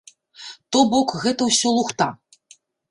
[0.71, 2.13] То бок, гэта ўсё лухта.